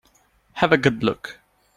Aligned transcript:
Have 0.53 0.71
a 0.71 0.79
good 0.79 1.03
look. 1.03 1.39